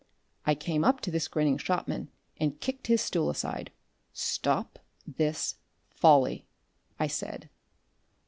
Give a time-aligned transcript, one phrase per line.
[0.47, 2.09] I came up to this grinning shopman
[2.39, 3.69] and kicked his stool aside.
[4.13, 5.57] "Stop this
[5.91, 6.47] folly!"
[6.99, 7.51] I said.